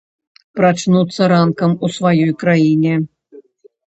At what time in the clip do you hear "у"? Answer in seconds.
1.87-1.89